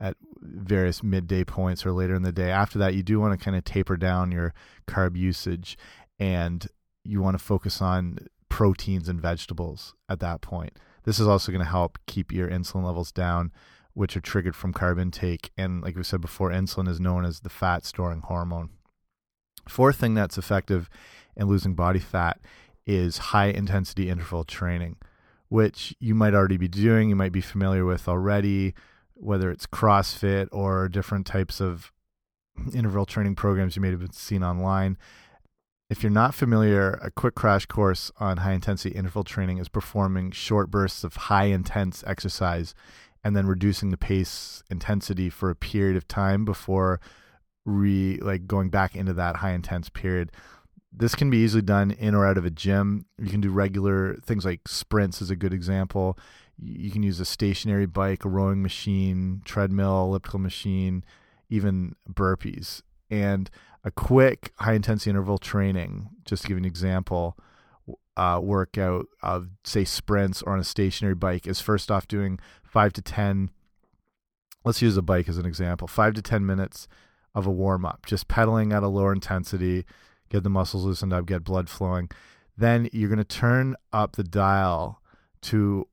at 0.00 0.16
various 0.40 1.02
midday 1.02 1.44
points 1.44 1.84
or 1.84 1.92
later 1.92 2.14
in 2.14 2.22
the 2.22 2.32
day. 2.32 2.50
After 2.50 2.78
that, 2.78 2.94
you 2.94 3.02
do 3.02 3.18
want 3.18 3.38
to 3.38 3.44
kind 3.44 3.56
of 3.56 3.64
taper 3.64 3.96
down 3.96 4.30
your 4.30 4.54
carb 4.86 5.16
usage 5.16 5.76
and 6.18 6.66
you 7.04 7.20
want 7.20 7.38
to 7.38 7.44
focus 7.44 7.82
on 7.82 8.18
proteins 8.48 9.08
and 9.08 9.20
vegetables 9.20 9.94
at 10.08 10.20
that 10.20 10.40
point. 10.40 10.78
This 11.04 11.18
is 11.18 11.26
also 11.26 11.52
going 11.52 11.64
to 11.64 11.70
help 11.70 11.98
keep 12.06 12.32
your 12.32 12.48
insulin 12.48 12.84
levels 12.84 13.12
down, 13.12 13.52
which 13.98 14.16
are 14.16 14.20
triggered 14.20 14.54
from 14.54 14.72
carb 14.72 15.00
intake. 15.00 15.50
And 15.58 15.82
like 15.82 15.96
we 15.96 16.04
said 16.04 16.20
before, 16.20 16.50
insulin 16.50 16.86
is 16.86 17.00
known 17.00 17.24
as 17.24 17.40
the 17.40 17.48
fat 17.48 17.84
storing 17.84 18.20
hormone. 18.20 18.70
Fourth 19.68 19.96
thing 19.96 20.14
that's 20.14 20.38
effective 20.38 20.88
in 21.36 21.48
losing 21.48 21.74
body 21.74 21.98
fat 21.98 22.38
is 22.86 23.18
high 23.18 23.46
intensity 23.46 24.08
interval 24.08 24.44
training, 24.44 24.98
which 25.48 25.96
you 25.98 26.14
might 26.14 26.32
already 26.32 26.56
be 26.56 26.68
doing, 26.68 27.08
you 27.08 27.16
might 27.16 27.32
be 27.32 27.40
familiar 27.40 27.84
with 27.84 28.06
already, 28.06 28.72
whether 29.14 29.50
it's 29.50 29.66
CrossFit 29.66 30.46
or 30.52 30.88
different 30.88 31.26
types 31.26 31.60
of 31.60 31.90
interval 32.72 33.04
training 33.04 33.34
programs 33.34 33.74
you 33.74 33.82
may 33.82 33.90
have 33.90 34.08
seen 34.12 34.44
online. 34.44 34.96
If 35.90 36.04
you're 36.04 36.12
not 36.12 36.36
familiar, 36.36 37.00
a 37.02 37.10
quick 37.10 37.34
crash 37.34 37.66
course 37.66 38.12
on 38.20 38.38
high 38.38 38.52
intensity 38.52 38.94
interval 38.94 39.24
training 39.24 39.58
is 39.58 39.68
performing 39.68 40.30
short 40.30 40.70
bursts 40.70 41.02
of 41.02 41.16
high 41.16 41.46
intense 41.46 42.04
exercise 42.06 42.74
and 43.24 43.36
then 43.36 43.46
reducing 43.46 43.90
the 43.90 43.96
pace 43.96 44.62
intensity 44.70 45.30
for 45.30 45.50
a 45.50 45.56
period 45.56 45.96
of 45.96 46.06
time 46.08 46.44
before 46.44 47.00
re 47.64 48.18
like 48.18 48.46
going 48.46 48.70
back 48.70 48.96
into 48.96 49.12
that 49.14 49.36
high 49.36 49.52
intense 49.52 49.88
period. 49.88 50.32
This 50.92 51.14
can 51.14 51.30
be 51.30 51.38
easily 51.38 51.62
done 51.62 51.90
in 51.90 52.14
or 52.14 52.26
out 52.26 52.38
of 52.38 52.44
a 52.44 52.50
gym. 52.50 53.04
You 53.18 53.28
can 53.28 53.40
do 53.40 53.50
regular 53.50 54.16
things 54.24 54.44
like 54.44 54.66
sprints 54.66 55.20
is 55.20 55.30
a 55.30 55.36
good 55.36 55.52
example. 55.52 56.18
You 56.60 56.90
can 56.90 57.02
use 57.02 57.20
a 57.20 57.24
stationary 57.24 57.86
bike, 57.86 58.24
a 58.24 58.28
rowing 58.28 58.62
machine, 58.62 59.42
treadmill, 59.44 60.04
elliptical 60.04 60.40
machine, 60.40 61.04
even 61.48 61.94
burpees. 62.10 62.82
And 63.10 63.50
a 63.84 63.90
quick 63.90 64.52
high 64.56 64.72
intensity 64.72 65.10
interval 65.10 65.38
training, 65.38 66.08
just 66.24 66.42
to 66.42 66.48
give 66.48 66.56
an 66.56 66.64
example, 66.64 67.36
uh, 68.18 68.40
workout 68.40 69.06
of 69.22 69.48
say 69.64 69.84
sprints 69.84 70.42
or 70.42 70.52
on 70.52 70.58
a 70.58 70.64
stationary 70.64 71.14
bike 71.14 71.46
is 71.46 71.60
first 71.60 71.90
off 71.90 72.08
doing 72.08 72.40
five 72.64 72.92
to 72.94 73.00
ten. 73.00 73.50
Let's 74.64 74.82
use 74.82 74.96
a 74.96 75.02
bike 75.02 75.28
as 75.28 75.38
an 75.38 75.46
example. 75.46 75.86
Five 75.86 76.14
to 76.14 76.22
ten 76.22 76.44
minutes 76.44 76.88
of 77.34 77.46
a 77.46 77.50
warm 77.50 77.84
up, 77.84 78.04
just 78.06 78.26
pedaling 78.26 78.72
at 78.72 78.82
a 78.82 78.88
lower 78.88 79.12
intensity, 79.12 79.84
get 80.30 80.42
the 80.42 80.50
muscles 80.50 80.84
loosened 80.84 81.12
up, 81.12 81.26
get 81.26 81.44
blood 81.44 81.68
flowing. 81.68 82.10
Then 82.56 82.88
you're 82.92 83.08
going 83.08 83.18
to 83.18 83.24
turn 83.24 83.76
up 83.92 84.16
the 84.16 84.24
dial 84.24 85.00
to 85.42 85.86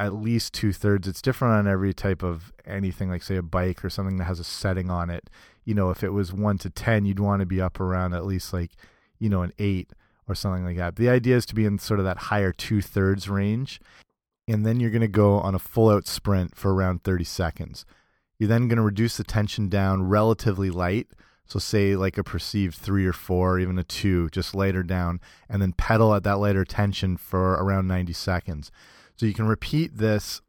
at 0.00 0.14
least 0.14 0.54
two 0.54 0.72
thirds. 0.72 1.06
It's 1.06 1.20
different 1.20 1.54
on 1.54 1.68
every 1.68 1.92
type 1.92 2.22
of 2.22 2.54
anything, 2.64 3.10
like 3.10 3.22
say 3.22 3.36
a 3.36 3.42
bike 3.42 3.84
or 3.84 3.90
something 3.90 4.16
that 4.16 4.24
has 4.24 4.40
a 4.40 4.44
setting 4.44 4.88
on 4.88 5.10
it. 5.10 5.28
You 5.66 5.74
know, 5.74 5.90
if 5.90 6.02
it 6.02 6.10
was 6.10 6.32
one 6.32 6.56
to 6.58 6.70
10, 6.70 7.04
you'd 7.04 7.20
want 7.20 7.40
to 7.40 7.46
be 7.46 7.60
up 7.60 7.80
around 7.80 8.14
at 8.14 8.24
least 8.24 8.54
like, 8.54 8.70
you 9.18 9.28
know, 9.28 9.42
an 9.42 9.52
eight 9.58 9.90
or 10.28 10.34
something 10.34 10.64
like 10.64 10.76
that. 10.76 10.96
The 10.96 11.08
idea 11.08 11.36
is 11.36 11.46
to 11.46 11.54
be 11.54 11.64
in 11.64 11.78
sort 11.78 12.00
of 12.00 12.04
that 12.04 12.18
higher 12.18 12.52
two 12.52 12.80
thirds 12.80 13.28
range. 13.28 13.80
And 14.48 14.64
then 14.64 14.78
you're 14.78 14.90
going 14.90 15.00
to 15.00 15.08
go 15.08 15.38
on 15.38 15.54
a 15.54 15.60
full 15.60 15.90
out 15.90 16.06
sprint 16.06 16.54
for 16.54 16.72
around 16.72 17.02
30 17.02 17.24
seconds. 17.24 17.84
You're 18.38 18.48
then 18.48 18.68
going 18.68 18.76
to 18.76 18.82
reduce 18.82 19.16
the 19.16 19.24
tension 19.24 19.68
down 19.68 20.08
relatively 20.08 20.70
light. 20.70 21.08
So, 21.48 21.58
say 21.58 21.94
like 21.94 22.18
a 22.18 22.24
perceived 22.24 22.74
three 22.74 23.06
or 23.06 23.12
four, 23.12 23.54
or 23.54 23.60
even 23.60 23.78
a 23.78 23.84
two, 23.84 24.28
just 24.30 24.52
lighter 24.52 24.82
down, 24.82 25.20
and 25.48 25.62
then 25.62 25.72
pedal 25.72 26.12
at 26.12 26.24
that 26.24 26.38
lighter 26.38 26.64
tension 26.64 27.16
for 27.16 27.52
around 27.52 27.86
90 27.86 28.12
seconds. 28.12 28.72
So, 29.14 29.26
you 29.26 29.32
can 29.32 29.46
repeat 29.46 29.96
this 29.96 30.42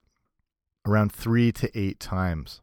around 0.88 1.12
three 1.12 1.52
to 1.52 1.70
eight 1.80 2.00
times. 2.00 2.62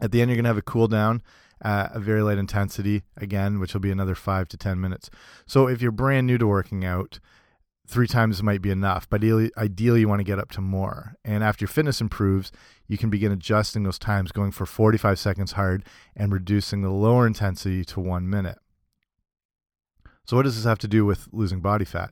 At 0.00 0.12
the 0.12 0.22
end, 0.22 0.30
you're 0.30 0.36
going 0.36 0.44
to 0.44 0.50
have 0.50 0.56
a 0.58 0.62
cool 0.62 0.86
down 0.86 1.22
at 1.62 1.94
a 1.94 2.00
very 2.00 2.22
light 2.22 2.38
intensity 2.38 3.02
again, 3.16 3.58
which 3.58 3.74
will 3.74 3.80
be 3.80 3.90
another 3.90 4.14
five 4.14 4.48
to 4.48 4.56
10 4.56 4.80
minutes. 4.80 5.10
So, 5.46 5.66
if 5.66 5.82
you're 5.82 5.92
brand 5.92 6.26
new 6.26 6.38
to 6.38 6.46
working 6.46 6.84
out, 6.84 7.20
three 7.86 8.06
times 8.06 8.42
might 8.42 8.62
be 8.62 8.70
enough, 8.70 9.08
but 9.10 9.20
ideally, 9.20 9.50
ideally 9.56 10.00
you 10.00 10.08
want 10.08 10.20
to 10.20 10.24
get 10.24 10.38
up 10.38 10.50
to 10.52 10.60
more. 10.60 11.16
And 11.24 11.42
after 11.42 11.64
your 11.64 11.68
fitness 11.68 12.00
improves, 12.00 12.52
you 12.86 12.96
can 12.96 13.10
begin 13.10 13.32
adjusting 13.32 13.82
those 13.82 13.98
times, 13.98 14.32
going 14.32 14.52
for 14.52 14.64
45 14.64 15.18
seconds 15.18 15.52
hard 15.52 15.84
and 16.14 16.32
reducing 16.32 16.82
the 16.82 16.90
lower 16.90 17.26
intensity 17.26 17.84
to 17.86 18.00
one 18.00 18.30
minute. 18.30 18.58
So, 20.24 20.36
what 20.36 20.44
does 20.44 20.56
this 20.56 20.64
have 20.64 20.78
to 20.78 20.88
do 20.88 21.04
with 21.04 21.28
losing 21.32 21.60
body 21.60 21.84
fat? 21.84 22.10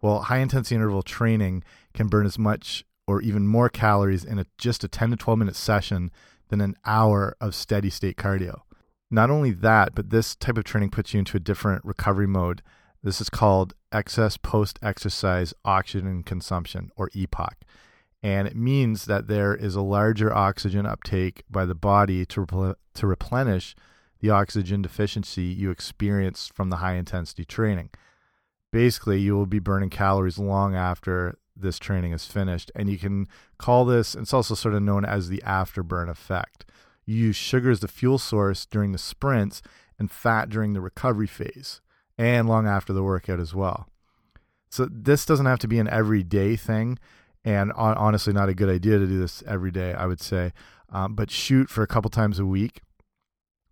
Well, 0.00 0.22
high 0.22 0.38
intensity 0.38 0.76
interval 0.76 1.02
training 1.02 1.64
can 1.94 2.06
burn 2.06 2.26
as 2.26 2.38
much 2.38 2.84
or 3.08 3.20
even 3.22 3.48
more 3.48 3.68
calories 3.68 4.24
in 4.24 4.38
a, 4.38 4.46
just 4.58 4.84
a 4.84 4.88
10 4.88 5.10
to 5.10 5.16
12 5.16 5.38
minute 5.38 5.56
session 5.56 6.10
than 6.48 6.60
an 6.60 6.76
hour 6.84 7.36
of 7.40 7.54
steady 7.54 7.90
state 7.90 8.16
cardio. 8.16 8.60
Not 9.10 9.30
only 9.30 9.52
that, 9.52 9.94
but 9.94 10.10
this 10.10 10.34
type 10.34 10.58
of 10.58 10.64
training 10.64 10.90
puts 10.90 11.14
you 11.14 11.20
into 11.20 11.36
a 11.36 11.40
different 11.40 11.84
recovery 11.84 12.26
mode 12.26 12.62
this 13.06 13.20
is 13.20 13.30
called 13.30 13.72
excess 13.92 14.36
post 14.36 14.80
exercise 14.82 15.54
oxygen 15.64 16.24
consumption, 16.24 16.90
or 16.96 17.08
EPOC. 17.10 17.52
And 18.20 18.48
it 18.48 18.56
means 18.56 19.04
that 19.04 19.28
there 19.28 19.54
is 19.54 19.76
a 19.76 19.80
larger 19.80 20.34
oxygen 20.34 20.86
uptake 20.86 21.44
by 21.48 21.66
the 21.66 21.74
body 21.76 22.26
to, 22.26 22.44
repl- 22.44 22.74
to 22.94 23.06
replenish 23.06 23.76
the 24.18 24.30
oxygen 24.30 24.82
deficiency 24.82 25.44
you 25.44 25.70
experienced 25.70 26.52
from 26.52 26.70
the 26.70 26.78
high 26.78 26.94
intensity 26.94 27.44
training. 27.44 27.90
Basically, 28.72 29.20
you 29.20 29.36
will 29.36 29.46
be 29.46 29.60
burning 29.60 29.90
calories 29.90 30.36
long 30.36 30.74
after 30.74 31.38
this 31.54 31.78
training 31.78 32.12
is 32.12 32.24
finished. 32.24 32.72
And 32.74 32.90
you 32.90 32.98
can 32.98 33.28
call 33.56 33.84
this, 33.84 34.16
it's 34.16 34.34
also 34.34 34.56
sort 34.56 34.74
of 34.74 34.82
known 34.82 35.04
as 35.04 35.28
the 35.28 35.44
afterburn 35.46 36.08
effect. 36.10 36.64
You 37.06 37.14
use 37.16 37.36
sugar 37.36 37.70
as 37.70 37.80
the 37.80 37.88
fuel 37.88 38.18
source 38.18 38.66
during 38.66 38.92
the 38.92 38.98
sprints 38.98 39.62
and 39.98 40.10
fat 40.10 40.48
during 40.50 40.72
the 40.72 40.80
recovery 40.80 41.26
phase 41.26 41.80
and 42.18 42.48
long 42.48 42.66
after 42.66 42.92
the 42.92 43.02
workout 43.02 43.40
as 43.40 43.54
well. 43.54 43.88
So 44.70 44.88
this 44.90 45.24
doesn't 45.24 45.46
have 45.46 45.60
to 45.60 45.68
be 45.68 45.78
an 45.78 45.88
everyday 45.88 46.56
thing, 46.56 46.98
and 47.44 47.72
honestly, 47.74 48.32
not 48.32 48.48
a 48.48 48.54
good 48.54 48.68
idea 48.68 48.98
to 48.98 49.06
do 49.06 49.18
this 49.18 49.42
every 49.46 49.70
day. 49.70 49.94
I 49.94 50.06
would 50.06 50.20
say, 50.20 50.52
um, 50.90 51.14
but 51.14 51.30
shoot 51.30 51.70
for 51.70 51.82
a 51.82 51.86
couple 51.86 52.10
times 52.10 52.38
a 52.38 52.46
week, 52.46 52.80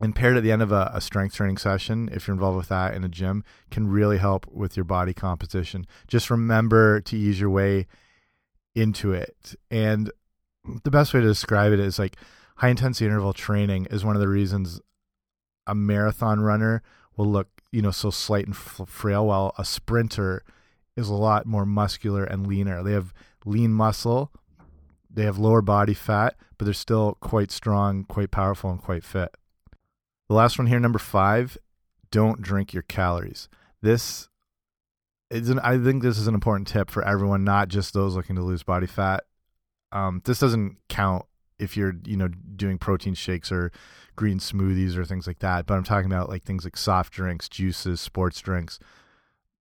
and 0.00 0.14
paired 0.14 0.36
at 0.36 0.42
the 0.42 0.52
end 0.52 0.62
of 0.62 0.72
a, 0.72 0.90
a, 0.94 1.00
strength 1.00 1.34
training 1.34 1.56
session, 1.56 2.08
if 2.12 2.26
you're 2.26 2.34
involved 2.34 2.56
with 2.56 2.68
that 2.68 2.94
in 2.94 3.04
a 3.04 3.08
gym, 3.08 3.44
can 3.70 3.88
really 3.88 4.18
help 4.18 4.46
with 4.46 4.76
your 4.76 4.84
body 4.84 5.14
composition. 5.14 5.86
Just 6.06 6.30
remember 6.30 7.00
to 7.02 7.16
ease 7.16 7.40
your 7.40 7.50
way 7.50 7.86
into 8.74 9.12
it, 9.12 9.54
and 9.70 10.10
the 10.84 10.90
best 10.90 11.12
way 11.12 11.20
to 11.20 11.26
describe 11.26 11.72
it 11.72 11.80
is 11.80 11.98
like 11.98 12.16
high 12.56 12.68
intensity 12.68 13.06
interval 13.06 13.32
training 13.32 13.86
is 13.90 14.04
one 14.04 14.16
of 14.16 14.20
the 14.20 14.28
reasons 14.28 14.80
a 15.66 15.74
marathon 15.74 16.40
runner 16.40 16.82
will 17.16 17.26
look 17.26 17.48
you 17.72 17.82
know 17.82 17.90
so 17.90 18.10
slight 18.10 18.46
and 18.46 18.56
frail 18.56 19.26
while 19.26 19.54
a 19.58 19.64
sprinter 19.64 20.42
is 20.96 21.08
a 21.08 21.14
lot 21.14 21.46
more 21.46 21.66
muscular 21.66 22.24
and 22.24 22.46
leaner. 22.46 22.82
They 22.82 22.92
have 22.92 23.12
lean 23.44 23.72
muscle 23.72 24.32
they 25.14 25.24
have 25.24 25.38
lower 25.38 25.62
body 25.62 25.94
fat 25.94 26.34
but 26.58 26.64
they're 26.64 26.74
still 26.74 27.16
quite 27.20 27.50
strong 27.50 28.04
quite 28.04 28.30
powerful 28.30 28.70
and 28.70 28.80
quite 28.82 29.04
fit. 29.04 29.36
The 30.28 30.34
last 30.34 30.58
one 30.58 30.66
here 30.66 30.80
number 30.80 30.98
five 30.98 31.56
don't 32.10 32.40
drink 32.40 32.72
your 32.72 32.82
calories. 32.82 33.48
This 33.82 34.28
is 35.30 35.48
an, 35.50 35.58
i 35.60 35.76
think 35.78 36.02
this 36.02 36.18
is 36.18 36.26
an 36.26 36.34
important 36.34 36.68
tip 36.68 36.90
for 36.90 37.04
everyone 37.04 37.44
not 37.44 37.68
just 37.68 37.94
those 37.94 38.14
looking 38.14 38.36
to 38.36 38.42
lose 38.42 38.62
body 38.62 38.86
fat. 38.86 39.24
Um, 39.92 40.22
this 40.24 40.38
doesn't 40.38 40.76
count 40.88 41.26
if 41.58 41.76
you're 41.76 41.94
you 42.04 42.16
know 42.16 42.28
doing 42.56 42.78
protein 42.78 43.14
shakes 43.14 43.50
or 43.52 43.70
green 44.16 44.38
smoothies 44.38 44.96
or 44.96 45.04
things 45.04 45.26
like 45.26 45.40
that. 45.40 45.66
But 45.66 45.74
I'm 45.74 45.84
talking 45.84 46.10
about 46.10 46.28
like 46.28 46.42
things 46.42 46.64
like 46.64 46.76
soft 46.76 47.12
drinks, 47.12 47.48
juices, 47.48 48.00
sports 48.00 48.40
drinks, 48.40 48.78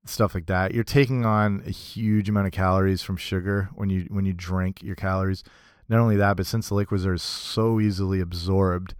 stuff 0.05 0.35
like 0.35 0.47
that. 0.47 0.73
You're 0.73 0.83
taking 0.83 1.25
on 1.25 1.63
a 1.65 1.71
huge 1.71 2.29
amount 2.29 2.47
of 2.47 2.53
calories 2.53 3.01
from 3.01 3.17
sugar 3.17 3.69
when 3.75 3.89
you 3.89 4.07
when 4.09 4.25
you 4.25 4.33
drink 4.33 4.81
your 4.83 4.95
calories. 4.95 5.43
Not 5.89 5.99
only 5.99 6.15
that, 6.17 6.37
but 6.37 6.45
since 6.45 6.69
the 6.69 6.75
liquids 6.75 7.05
are 7.05 7.17
so 7.17 7.79
easily 7.79 8.21
absorbed, 8.21 8.95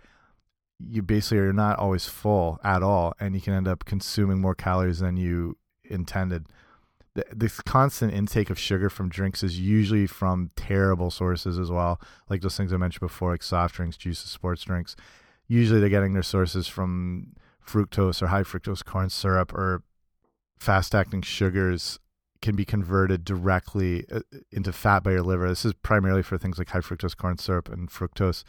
you 0.79 1.01
basically 1.01 1.39
are 1.39 1.53
not 1.53 1.79
always 1.79 2.07
full 2.07 2.59
at 2.63 2.83
all, 2.83 3.13
and 3.19 3.35
you 3.35 3.41
can 3.41 3.53
end 3.53 3.67
up 3.67 3.85
consuming 3.85 4.41
more 4.41 4.55
calories 4.55 4.99
than 4.99 5.17
you 5.17 5.57
intended. 5.85 6.47
The 7.15 7.61
constant 7.65 8.13
intake 8.13 8.49
of 8.49 8.57
sugar 8.57 8.89
from 8.89 9.07
drinks 9.07 9.43
is 9.43 9.59
usually 9.59 10.07
from 10.07 10.49
terrible 10.55 11.11
sources 11.11 11.59
as 11.59 11.69
well, 11.69 12.01
like 12.27 12.41
those 12.41 12.57
things 12.57 12.73
I 12.73 12.77
mentioned 12.77 13.01
before, 13.01 13.31
like 13.31 13.43
soft 13.43 13.75
drinks, 13.75 13.97
juices, 13.97 14.31
sports 14.31 14.63
drinks 14.63 14.95
usually 15.47 15.79
they're 15.79 15.89
getting 15.89 16.13
their 16.13 16.23
sources 16.23 16.67
from 16.67 17.33
fructose 17.65 18.21
or 18.21 18.27
high 18.27 18.43
fructose 18.43 18.83
corn 18.83 19.09
syrup 19.09 19.53
or 19.53 19.83
fast 20.57 20.95
acting 20.95 21.21
sugars 21.21 21.99
can 22.41 22.55
be 22.55 22.65
converted 22.65 23.23
directly 23.23 24.05
uh, 24.11 24.19
into 24.51 24.73
fat 24.73 25.03
by 25.03 25.11
your 25.11 25.21
liver. 25.21 25.47
This 25.47 25.63
is 25.63 25.73
primarily 25.73 26.23
for 26.23 26.37
things 26.37 26.57
like 26.57 26.69
high 26.69 26.79
fructose 26.79 27.15
corn 27.15 27.37
syrup 27.37 27.69
and 27.69 27.89
fructose. 27.89 28.43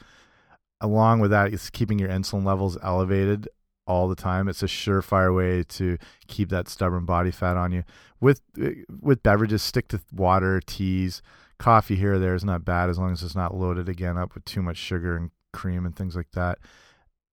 Along 0.81 1.21
with 1.21 1.31
that, 1.31 1.53
it's 1.53 1.71
keeping 1.71 1.99
your 1.99 2.09
insulin 2.09 2.45
levels 2.45 2.77
elevated 2.83 3.49
all 3.87 4.09
the 4.09 4.15
time. 4.15 4.49
It's 4.49 4.63
a 4.63 4.67
surefire 4.67 5.35
way 5.35 5.63
to 5.63 5.99
keep 6.27 6.49
that 6.51 6.69
stubborn 6.69 7.05
body 7.05 7.31
fat 7.31 7.57
on 7.57 7.73
you. 7.73 7.85
With 8.21 8.41
uh, 8.61 8.71
with 9.01 9.23
beverages, 9.23 9.63
stick 9.63 9.89
to 9.89 10.01
water, 10.13 10.61
teas, 10.65 11.23
coffee 11.59 11.97
here 11.97 12.15
or 12.15 12.19
there 12.19 12.35
is 12.35 12.45
not 12.45 12.65
bad 12.65 12.91
as 12.91 12.99
long 12.99 13.13
as 13.13 13.23
it's 13.23 13.37
not 13.37 13.55
loaded 13.55 13.89
again 13.89 14.19
up 14.19 14.35
with 14.35 14.45
too 14.45 14.63
much 14.63 14.77
sugar 14.77 15.17
and 15.17 15.31
cream 15.53 15.87
and 15.87 15.95
things 15.95 16.17
like 16.17 16.33
that. 16.33 16.59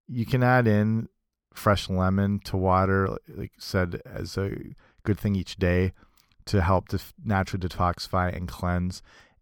You 0.07 0.25
can 0.25 0.43
add 0.43 0.67
in 0.67 1.07
fresh 1.53 1.89
lemon 1.89 2.39
to 2.45 2.57
water, 2.57 3.17
like 3.27 3.51
said, 3.57 4.01
as 4.05 4.37
a 4.37 4.55
good 5.03 5.19
thing 5.19 5.35
each 5.35 5.57
day 5.57 5.93
to 6.45 6.61
help 6.61 6.89
to 6.89 6.99
naturally 7.23 7.67
detoxify 7.67 8.35
and 8.35 8.47
cleanse. 8.47 9.01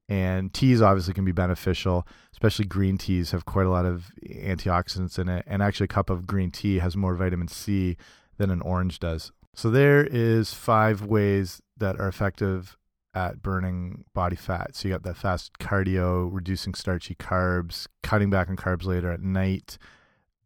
And 0.09 0.51
teas 0.51 0.81
obviously 0.81 1.13
can 1.13 1.23
be 1.23 1.31
beneficial, 1.31 2.05
especially 2.33 2.65
green 2.65 2.97
teas 2.97 3.29
have 3.29 3.45
quite 3.45 3.67
a 3.67 3.69
lot 3.69 3.85
of 3.85 4.11
antioxidants 4.27 5.19
in 5.19 5.29
it. 5.29 5.45
And 5.47 5.61
actually, 5.61 5.85
a 5.85 5.89
cup 5.89 6.09
of 6.09 6.25
green 6.25 6.49
tea 6.49 6.79
has 6.79 6.97
more 6.97 7.15
vitamin 7.15 7.47
C 7.47 7.95
than 8.37 8.49
an 8.49 8.61
orange 8.61 8.99
does. 8.99 9.31
So 9.53 9.69
there 9.69 10.03
is 10.03 10.53
five 10.53 11.03
ways 11.03 11.61
that 11.77 11.99
are 11.99 12.07
effective 12.07 12.75
at 13.13 13.41
burning 13.41 14.03
body 14.13 14.35
fat. 14.35 14.75
So 14.75 14.87
you 14.87 14.93
got 14.93 15.03
that 15.03 15.17
fast 15.17 15.59
cardio, 15.59 16.29
reducing 16.31 16.73
starchy 16.73 17.15
carbs, 17.15 17.87
cutting 18.01 18.29
back 18.29 18.49
on 18.49 18.55
carbs 18.55 18.85
later 18.85 19.11
at 19.11 19.21
night, 19.21 19.77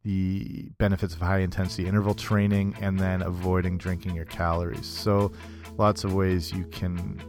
the 0.03 0.69
benefits 0.77 1.13
of 1.13 1.21
high 1.21 1.39
intensity 1.39 1.87
interval 1.87 2.15
training, 2.15 2.75
and 2.81 2.99
then 2.99 3.21
avoiding 3.21 3.77
drinking 3.77 4.15
your 4.15 4.25
calories. 4.25 4.85
So 4.85 5.31
lots 5.77 6.03
of 6.03 6.13
ways 6.13 6.51
you 6.51 6.65
can 6.65 7.21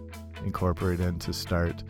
incorporate 0.45 1.01
in 1.01 1.19
to 1.21 1.33
start 1.33 1.85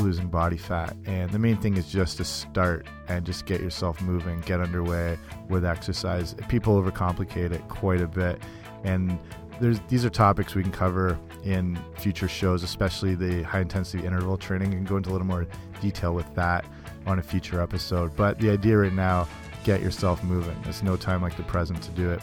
losing 0.00 0.28
body 0.28 0.56
fat. 0.56 0.96
And 1.06 1.30
the 1.30 1.38
main 1.38 1.56
thing 1.56 1.76
is 1.76 1.90
just 1.90 2.16
to 2.18 2.24
start 2.24 2.86
and 3.08 3.24
just 3.24 3.46
get 3.46 3.60
yourself 3.60 4.00
moving, 4.02 4.40
get 4.42 4.60
underway 4.60 5.18
with 5.48 5.64
exercise. 5.64 6.34
People 6.48 6.80
overcomplicate 6.80 7.52
it 7.52 7.66
quite 7.68 8.00
a 8.00 8.06
bit. 8.06 8.42
And 8.84 9.18
there's 9.60 9.80
these 9.88 10.04
are 10.04 10.10
topics 10.10 10.54
we 10.54 10.62
can 10.62 10.72
cover 10.72 11.18
in 11.44 11.78
future 11.96 12.28
shows, 12.28 12.62
especially 12.62 13.14
the 13.14 13.42
high 13.42 13.60
intensity 13.60 14.04
interval 14.04 14.36
training, 14.36 14.74
and 14.74 14.86
go 14.86 14.96
into 14.96 15.10
a 15.10 15.12
little 15.12 15.26
more 15.26 15.46
detail 15.80 16.14
with 16.14 16.32
that 16.34 16.64
on 17.06 17.18
a 17.18 17.22
future 17.22 17.60
episode. 17.60 18.16
But 18.16 18.38
the 18.38 18.50
idea 18.50 18.78
right 18.78 18.92
now, 18.92 19.28
get 19.64 19.80
yourself 19.82 20.22
moving. 20.24 20.56
There's 20.62 20.82
no 20.82 20.96
time 20.96 21.22
like 21.22 21.36
the 21.36 21.42
present 21.44 21.82
to 21.82 21.90
do 21.90 22.10
it. 22.10 22.20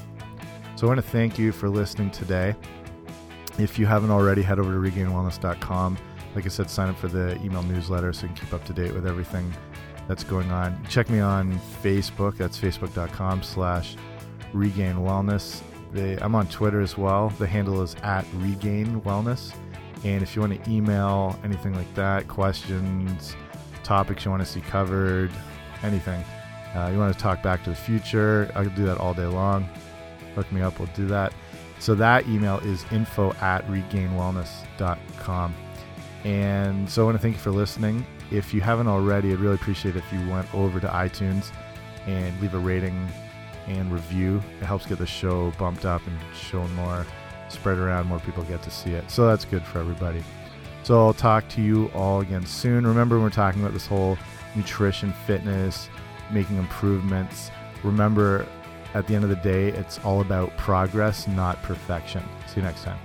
So 0.76 0.88
I 0.88 0.90
want 0.90 1.04
to 1.04 1.10
thank 1.10 1.38
you 1.38 1.52
for 1.52 1.70
listening 1.70 2.12
today. 2.12 2.56
If 3.58 3.78
you 3.78 3.86
haven't 3.86 4.12
already, 4.12 4.42
head 4.42 4.60
over 4.60 4.72
to 4.72 4.80
regainedwellness.com 4.80 5.98
like 6.36 6.46
I 6.46 6.50
said, 6.50 6.70
sign 6.70 6.90
up 6.90 6.98
for 6.98 7.08
the 7.08 7.42
email 7.44 7.64
newsletter 7.64 8.14
so 8.14 8.24
you 8.24 8.34
can 8.34 8.46
keep 8.46 8.54
up 8.54 8.64
to 8.66 8.74
date 8.74 8.94
with 8.94 9.08
everything 9.08 9.54
that's 10.08 10.24
going 10.24 10.52
on. 10.52 10.84
Check 10.90 11.10
me 11.10 11.20
on 11.20 11.60
Facebook. 11.84 12.38
That's 12.38 12.58
facebook.com 12.60 13.44
slash 13.44 13.96
regain 14.54 14.96
wellness. 14.96 15.62
I'm 16.22 16.36
on 16.36 16.48
Twitter 16.48 16.82
as 16.82 16.98
well. 16.98 17.30
The 17.40 17.48
handle 17.48 17.82
is 17.82 17.96
at 18.04 18.26
regain 18.36 19.02
wellness. 19.02 19.54
And 20.04 20.24
if 20.24 20.36
you 20.36 20.42
want 20.42 20.64
to 20.64 20.72
email 20.72 21.38
anything 21.44 21.74
like 21.74 21.94
that, 21.96 22.28
questions, 22.28 23.36
topics 23.84 24.24
you 24.24 24.32
want 24.32 24.44
to 24.44 24.50
see 24.50 24.62
covered, 24.62 25.32
anything, 25.84 26.24
uh, 26.76 26.90
you 26.92 27.00
want 27.00 27.14
to 27.14 27.20
talk 27.20 27.42
back 27.44 27.64
to 27.64 27.72
the 27.72 27.76
future, 27.76 28.52
I 28.56 28.64
can 28.64 28.76
do 28.76 28.86
that 28.86 28.98
all 28.98 29.14
day 29.14 29.26
long. 29.26 29.68
Hook 30.36 30.50
me 30.52 30.62
up, 30.62 30.80
we'll 30.80 30.90
do 30.96 31.08
that. 31.08 31.34
So 31.80 31.96
that 31.96 32.28
email 32.28 32.60
is 32.60 32.86
info 32.92 33.34
at 33.42 33.68
regainedwellness.com. 33.68 35.56
And 36.24 36.90
so 36.90 37.04
I 37.04 37.06
want 37.06 37.16
to 37.18 37.22
thank 37.22 37.36
you 37.36 37.42
for 37.42 37.52
listening. 37.52 38.06
If 38.32 38.54
you 38.54 38.62
haven't 38.62 38.88
already, 38.88 39.32
I'd 39.32 39.40
really 39.40 39.56
appreciate 39.56 39.96
it 39.96 40.00
if 40.00 40.14
you 40.14 40.30
went 40.30 40.54
over 40.54 40.80
to 40.80 40.88
iTunes 40.88 41.52
and 42.08 42.40
leave 42.42 42.54
a 42.54 42.60
rating 42.60 43.08
and 43.68 43.92
review. 43.92 44.42
It 44.62 44.66
helps 44.66 44.86
get 44.86 44.98
the 44.98 45.06
show 45.06 45.52
bumped 45.58 45.86
up 45.86 46.06
and 46.06 46.18
shown 46.36 46.74
more, 46.76 47.06
spread 47.48 47.78
around, 47.78 48.08
more 48.08 48.20
people 48.20 48.44
get 48.44 48.62
to 48.64 48.72
see 48.72 48.92
it. 48.92 49.10
So 49.10 49.28
that's 49.28 49.46
good 49.46 49.64
for 49.64 49.80
everybody. 49.80 50.24
So 50.84 51.00
I'll 51.06 51.14
talk 51.14 51.48
to 51.50 51.62
you 51.62 51.92
all 51.94 52.22
again 52.22 52.46
soon. 52.46 52.86
Remember, 52.86 53.20
we're 53.20 53.30
talking 53.30 53.62
about 53.62 53.74
this 53.74 53.86
whole 53.86 54.18
nutrition, 54.56 55.14
fitness, 55.26 55.90
making 56.32 56.58
improvements. 56.58 57.52
Remember, 57.84 58.46
at 58.94 59.08
the 59.08 59.16
end 59.16 59.24
of 59.24 59.30
the 59.30 59.36
day, 59.38 59.70
it's 59.70 60.00
all 60.00 60.22
about 60.22 60.56
progress, 60.58 61.28
not 61.28 61.62
perfection. 61.64 62.24
See 62.48 62.58
you 62.58 62.64
next 62.64 62.84
time. 62.84 63.00